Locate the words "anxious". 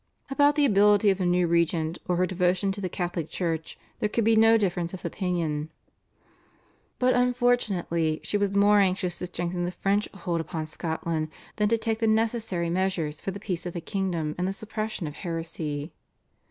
8.79-9.19